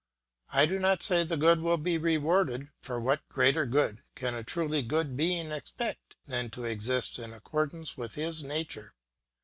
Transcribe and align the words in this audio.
I 0.51 0.65
do 0.65 0.79
not 0.79 1.03
say 1.03 1.23
the 1.23 1.37
good 1.37 1.61
will 1.61 1.77
be 1.77 1.99
rewarded, 1.99 2.69
for 2.81 2.99
what 2.99 3.29
greater 3.29 3.67
good 3.67 4.01
can 4.15 4.33
a 4.33 4.43
truly 4.43 4.81
good 4.81 5.15
being 5.15 5.51
expect 5.51 6.15
than 6.25 6.49
to 6.57 6.63
exist 6.65 7.19
in 7.19 7.33
accordance 7.33 7.97
with 7.99 8.15
his 8.15 8.43
nature? 8.43 8.95